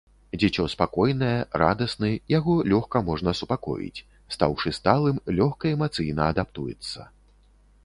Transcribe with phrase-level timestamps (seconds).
[0.41, 4.03] Дзіцё спакойнае, радасны, яго лёгка можна супакоіць,
[4.39, 6.99] стаўшы сталым, лёгка эмацыйна адаптуецца.